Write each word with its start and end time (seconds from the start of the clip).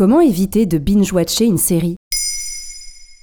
Comment 0.00 0.22
éviter 0.22 0.64
de 0.64 0.78
binge-watcher 0.78 1.44
une 1.44 1.58
série? 1.58 1.96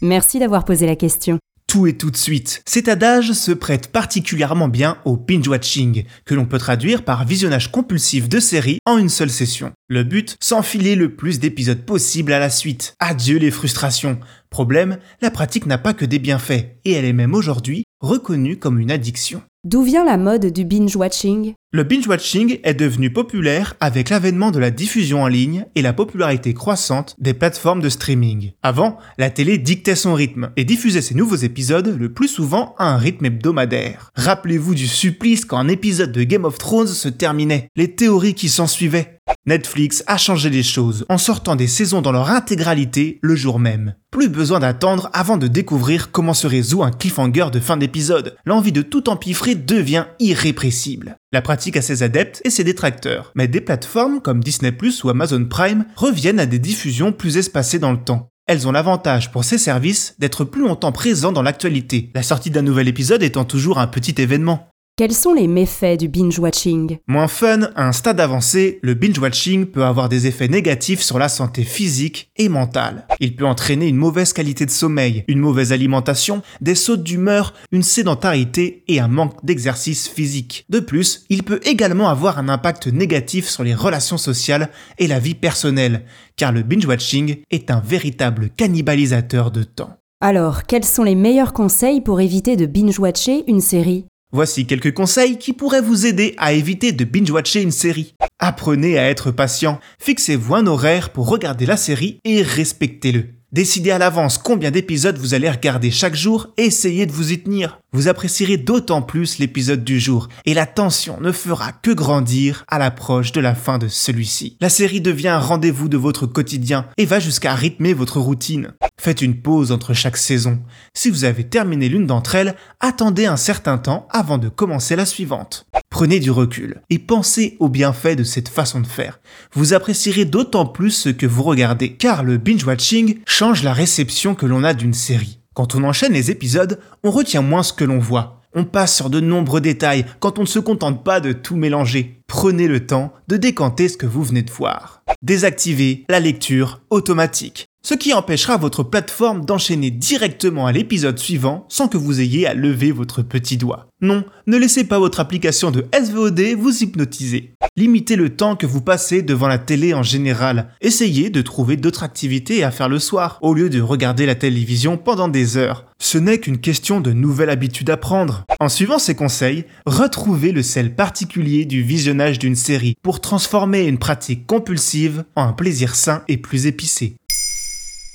Merci 0.04 0.38
d'avoir 0.38 0.64
posé 0.64 0.86
la 0.86 0.96
question. 0.96 1.40
Tout 1.68 1.88
et 1.88 1.98
tout 1.98 2.12
de 2.12 2.18
suite. 2.18 2.62
Cet 2.68 2.88
adage 2.88 3.32
se 3.32 3.52
prête 3.52 3.92
particulièrement 3.92 4.68
bien 4.68 5.00
au 5.04 5.18
binge-watching, 5.18 6.04
que 6.24 6.36
l'on 6.36 6.46
peut 6.46 6.60
traduire 6.60 7.04
par 7.04 7.26
visionnage 7.26 7.72
compulsif 7.72 8.30
de 8.30 8.40
séries 8.40 8.78
en 8.86 9.00
une 9.00 9.10
seule 9.10 9.32
session. 9.32 9.72
Le 9.90 10.04
but, 10.04 10.36
s'enfiler 10.42 10.96
le 10.96 11.16
plus 11.16 11.40
d'épisodes 11.40 11.86
possible 11.86 12.34
à 12.34 12.40
la 12.40 12.50
suite. 12.50 12.94
Adieu 13.00 13.38
les 13.38 13.52
frustrations. 13.52 14.20
Problème, 14.50 14.98
la 15.22 15.32
pratique 15.32 15.66
n'a 15.66 15.78
pas 15.78 15.94
que 15.94 16.04
des 16.04 16.20
bienfaits, 16.20 16.76
et 16.84 16.92
elle 16.92 17.06
est 17.06 17.14
même 17.14 17.34
aujourd'hui 17.34 17.86
reconnue 18.02 18.58
comme 18.58 18.80
une 18.80 18.92
addiction. 18.92 19.42
D'où 19.64 19.84
vient 19.84 20.04
la 20.04 20.18
mode 20.18 20.48
du 20.48 20.66
binge-watching? 20.66 21.54
Le 21.72 21.84
binge-watching 21.84 22.60
est 22.64 22.74
devenu 22.74 23.12
populaire 23.14 23.76
avec 23.80 24.10
l'avènement 24.10 24.52
de 24.52 24.60
la 24.60 24.72
diffusion 24.72 25.24
en 25.24 25.28
ligne 25.28 25.66
et 25.76 25.82
la 25.82 25.94
popularité 25.94 26.54
croissante 26.54 27.16
des 27.18 27.34
plateformes 27.34 27.82
de 27.82 27.90
streaming. 27.90 28.52
Avant, 28.64 28.98
la 29.18 29.30
télé 29.30 29.58
dictait 29.58 29.96
son 29.96 30.14
rythme 30.14 30.52
et 30.58 30.66
diffusait 30.66 31.02
ses 31.02 31.16
nouveaux 31.16 31.36
épisodes 31.38 31.98
le 31.98 32.14
plus 32.14 32.28
souvent 32.28 32.76
à 32.78 32.90
un 32.90 32.98
rythme 32.98 33.26
hebdomadaire. 33.26 34.12
Rappelez-vous 34.16 34.76
du 34.76 34.88
supplice 34.88 35.46
quand 35.46 35.58
un 35.58 35.70
épisode 35.70 36.12
de 36.12 36.24
Game 36.24 36.46
of 36.46 36.58
Thrones 36.58 36.88
se 36.88 37.08
terminait, 37.08 37.70
les 37.78 37.96
théories 37.96 38.36
qui 38.36 38.50
s'en 38.50 38.68
suivaient. 38.68 39.17
Netflix 39.48 40.04
a 40.08 40.18
changé 40.18 40.50
les 40.50 40.62
choses 40.62 41.06
en 41.08 41.18
sortant 41.18 41.56
des 41.56 41.68
saisons 41.68 42.02
dans 42.02 42.12
leur 42.12 42.30
intégralité 42.32 43.18
le 43.22 43.36
jour 43.36 43.60
même. 43.60 43.96
Plus 44.12 44.28
besoin 44.28 44.60
d'attendre 44.60 45.10
avant 45.14 45.38
de 45.38 45.48
découvrir 45.48 46.12
comment 46.12 46.34
se 46.34 46.48
résout 46.48 46.84
un 46.84 46.92
cliffhanger 46.92 47.48
de 47.52 47.62
fin 47.62 47.78
d'épisode. 47.78 48.36
L'envie 48.46 48.74
de 48.74 48.82
tout 48.82 49.10
empiffrer 49.10 49.56
devient 49.56 50.06
irrépressible. 50.20 51.16
La 51.32 51.42
pratique 51.42 51.78
a 51.78 51.82
ses 51.82 52.04
adeptes 52.04 52.42
et 52.44 52.50
ses 52.50 52.66
détracteurs, 52.66 53.32
mais 53.36 53.48
des 53.48 53.62
plateformes 53.62 54.20
comme 54.20 54.44
Disney 54.44 54.76
ou 55.04 55.10
Amazon 55.10 55.46
Prime 55.46 55.86
reviennent 55.96 56.42
à 56.42 56.46
des 56.46 56.60
diffusions 56.60 57.14
plus 57.14 57.38
espacées 57.38 57.80
dans 57.80 57.92
le 57.94 58.04
temps. 58.04 58.30
Elles 58.48 58.68
ont 58.68 58.72
l'avantage 58.72 59.32
pour 59.32 59.44
ces 59.44 59.58
services 59.58 60.16
d'être 60.20 60.46
plus 60.46 60.62
longtemps 60.62 60.94
présents 60.94 61.34
dans 61.34 61.42
l'actualité, 61.42 62.12
la 62.16 62.24
sortie 62.24 62.50
d'un 62.50 62.62
nouvel 62.62 62.88
épisode 62.88 63.24
étant 63.24 63.44
toujours 63.46 63.80
un 63.80 63.88
petit 63.88 64.16
événement. 64.22 64.70
Quels 65.00 65.14
sont 65.14 65.36
les 65.36 65.48
méfaits 65.48 66.00
du 66.00 66.08
binge-watching? 66.08 66.98
Moins 67.06 67.28
fun, 67.28 67.70
à 67.76 67.88
un 67.88 67.92
stade 67.92 68.20
avancé, 68.20 68.80
le 68.82 68.96
binge-watching 68.96 69.68
peut 69.68 69.84
avoir 69.84 70.10
des 70.10 70.26
effets 70.26 70.48
négatifs 70.48 71.04
sur 71.04 71.20
la 71.20 71.30
santé 71.30 71.62
physique 71.62 72.32
et 72.36 72.50
mentale. 72.50 73.06
Il 73.20 73.36
peut 73.36 73.46
entraîner 73.46 73.90
une 73.90 73.96
mauvaise 73.96 74.34
qualité 74.34 74.66
de 74.66 74.72
sommeil, 74.72 75.24
une 75.28 75.38
mauvaise 75.38 75.72
alimentation, 75.72 76.42
des 76.62 76.74
sautes 76.74 77.04
d'humeur, 77.04 77.54
une 77.72 77.84
sédentarité 77.84 78.84
et 78.88 79.00
un 79.00 79.08
manque 79.08 79.46
d'exercice 79.46 80.08
physique. 80.08 80.66
De 80.68 80.80
plus, 80.80 81.26
il 81.30 81.44
peut 81.44 81.60
également 81.64 82.10
avoir 82.10 82.40
un 82.40 82.50
impact 82.50 82.88
négatif 82.88 83.48
sur 83.48 83.64
les 83.64 83.76
relations 83.76 84.18
sociales 84.18 84.72
et 84.98 85.06
la 85.06 85.20
vie 85.20 85.36
personnelle, 85.36 86.06
car 86.38 86.52
le 86.52 86.64
binge-watching 86.64 87.44
est 87.52 87.70
un 87.70 87.82
véritable 87.82 88.50
cannibalisateur 88.58 89.52
de 89.52 89.62
temps. 89.62 89.92
Alors, 90.22 90.64
quels 90.64 90.86
sont 90.86 91.04
les 91.04 91.14
meilleurs 91.14 91.54
conseils 91.54 92.02
pour 92.02 92.20
éviter 92.20 92.56
de 92.56 92.66
binge-watcher 92.66 93.44
une 93.48 93.62
série? 93.62 94.08
Voici 94.34 94.66
quelques 94.66 94.94
conseils 94.94 95.38
qui 95.38 95.54
pourraient 95.54 95.82
vous 95.82 96.06
aider 96.06 96.36
à 96.38 96.52
éviter 96.52 96.92
de 96.92 97.06
binge-watcher 97.06 97.62
une 97.62 97.72
série. 97.72 98.14
Apprenez 98.40 99.00
à 99.00 99.10
être 99.10 99.32
patient, 99.32 99.80
fixez-vous 100.00 100.54
un 100.56 100.68
horaire 100.68 101.12
pour 101.12 101.30
regarder 101.30 101.66
la 101.66 101.78
série 101.78 102.20
et 102.26 102.42
respectez-le. 102.42 103.38
Décidez 103.54 103.92
à 103.92 103.98
l'avance 103.98 104.38
combien 104.38 104.72
d'épisodes 104.72 105.18
vous 105.18 105.34
allez 105.34 105.50
regarder 105.50 105.90
chaque 105.90 106.16
jour 106.16 106.50
et 106.58 106.66
essayez 106.66 107.06
de 107.06 107.14
vous 107.14 107.32
y 107.32 107.42
tenir. 107.42 107.80
Vous 107.94 108.10
apprécierez 108.10 108.58
d'autant 108.58 109.02
plus 109.02 109.40
l'épisode 109.40 109.86
du 109.86 110.02
jour 110.02 110.28
et 110.46 110.54
la 110.54 110.66
tension 110.66 111.22
ne 111.22 111.32
fera 111.32 111.72
que 111.72 111.92
grandir 111.92 112.66
à 112.68 112.78
l'approche 112.78 113.32
de 113.32 113.40
la 113.40 113.56
fin 113.56 113.78
de 113.78 113.88
celui-ci. 113.88 114.58
La 114.60 114.68
série 114.68 115.00
devient 115.00 115.30
un 115.30 115.40
rendez-vous 115.40 115.88
de 115.88 115.96
votre 115.96 116.28
quotidien 116.28 116.88
et 116.98 117.06
va 117.06 117.22
jusqu'à 117.22 117.56
rythmer 117.56 117.94
votre 117.94 118.20
routine. 118.20 118.74
Faites 119.00 119.22
une 119.22 119.40
pause 119.40 119.72
entre 119.72 119.94
chaque 119.94 120.18
saison. 120.18 120.60
Si 120.94 121.10
vous 121.10 121.24
avez 121.24 121.44
terminé 121.44 121.88
l'une 121.88 122.08
d'entre 122.08 122.36
elles, 122.36 122.56
attendez 122.80 123.28
un 123.28 123.38
certain 123.38 123.78
temps 123.78 124.08
avant 124.10 124.40
de 124.40 124.50
commencer 124.50 124.96
la 124.96 125.06
suivante. 125.06 125.68
Prenez 125.90 126.20
du 126.20 126.32
recul 126.32 126.82
et 126.90 126.98
pensez 126.98 127.58
aux 127.60 127.70
bienfaits 127.70 128.18
de 128.18 128.24
cette 128.24 128.50
façon 128.50 128.80
de 128.80 128.88
faire. 128.88 129.20
Vous 129.54 129.74
apprécierez 129.74 130.26
d'autant 130.26 130.66
plus 130.66 130.92
ce 130.92 131.10
que 131.10 131.28
vous 131.28 131.44
regardez, 131.44 131.94
car 131.94 132.24
le 132.24 132.38
binge-watching 132.38 133.20
change 133.28 133.64
la 133.64 133.74
réception 133.74 134.34
que 134.34 134.48
l'on 134.48 134.64
a 134.64 134.74
d'une 134.74 134.96
série. 134.96 135.40
Quand 135.54 135.76
on 135.76 135.84
enchaîne 135.84 136.14
les 136.14 136.32
épisodes, 136.32 136.80
on 137.04 137.12
retient 137.12 137.42
moins 137.42 137.64
ce 137.64 137.74
que 137.74 137.86
l'on 137.86 138.00
voit. 138.00 138.42
On 138.60 138.64
passe 138.64 138.96
sur 138.96 139.12
de 139.12 139.20
nombreux 139.20 139.62
détails 139.62 140.08
quand 140.20 140.40
on 140.40 140.42
ne 140.42 140.48
se 140.48 140.58
contente 140.58 141.04
pas 141.04 141.20
de 141.20 141.32
tout 141.32 141.56
mélanger. 141.56 142.24
Prenez 142.26 142.68
le 142.68 142.88
temps 142.88 143.14
de 143.28 143.38
décanter 143.38 143.88
ce 143.88 143.98
que 143.98 144.08
vous 144.08 144.24
venez 144.24 144.42
de 144.42 144.50
voir. 144.50 145.04
Désactivez 145.22 146.06
la 146.10 146.20
lecture 146.20 146.82
automatique 146.90 147.68
ce 147.88 147.94
qui 147.94 148.14
empêchera 148.14 148.58
votre 148.58 148.84
plateforme 148.84 149.46
d'enchaîner 149.46 149.92
directement 149.92 150.68
à 150.68 150.74
l'épisode 150.74 151.18
suivant 151.18 151.66
sans 151.70 151.88
que 151.88 151.96
vous 151.96 152.20
ayez 152.20 152.46
à 152.46 152.54
lever 152.54 152.92
votre 152.92 153.22
petit 153.22 153.56
doigt. 153.56 153.88
Non, 154.02 154.26
ne 154.46 154.58
laissez 154.58 154.84
pas 154.84 155.00
votre 155.00 155.22
application 155.22 155.72
de 155.72 155.86
SVOD 155.94 156.42
vous 156.58 156.84
hypnotiser. 156.84 157.54
Limitez 157.80 158.16
le 158.16 158.36
temps 158.36 158.56
que 158.56 158.66
vous 158.66 158.82
passez 158.82 159.22
devant 159.22 159.48
la 159.48 159.60
télé 159.60 159.94
en 159.94 160.02
général. 160.02 160.70
Essayez 160.82 161.30
de 161.30 161.44
trouver 161.44 161.78
d'autres 161.78 162.02
activités 162.02 162.64
à 162.64 162.72
faire 162.72 162.90
le 162.90 162.98
soir, 162.98 163.38
au 163.44 163.54
lieu 163.54 163.70
de 163.70 163.80
regarder 163.80 164.26
la 164.26 164.34
télévision 164.34 164.98
pendant 164.98 165.28
des 165.28 165.58
heures. 165.58 165.86
Ce 166.00 166.18
n'est 166.18 166.40
qu'une 166.40 166.58
question 166.58 167.02
de 167.02 167.14
nouvelle 167.14 167.52
habitude 167.52 167.92
à 167.92 167.98
prendre. 167.98 168.46
En 168.60 168.68
suivant 168.68 168.98
ces 168.98 169.14
conseils, 169.14 169.66
retrouvez 169.86 170.52
le 170.52 170.64
sel 170.64 170.96
particulier 170.96 171.66
du 171.66 171.84
visionnage 171.84 172.40
d'une 172.40 172.56
série 172.56 172.96
pour 173.04 173.22
transformer 173.22 173.86
une 173.86 174.00
pratique 174.00 174.48
compulsive 174.48 175.24
en 175.36 175.50
un 175.50 175.54
plaisir 175.54 175.94
sain 175.94 176.24
et 176.28 176.38
plus 176.38 176.66
épicé. 176.66 177.16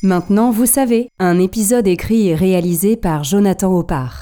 Maintenant, 0.03 0.50
vous 0.50 0.67
savez, 0.67 1.09
un 1.21 1.39
épisode 1.39 1.87
écrit 1.87 2.27
et 2.27 2.34
réalisé 2.34 2.97
par 2.97 3.23
Jonathan 3.23 3.73
Oppard. 3.79 4.22